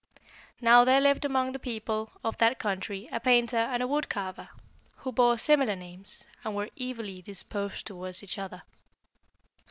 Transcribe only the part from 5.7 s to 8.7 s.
names, and were evilly disposed towards each other.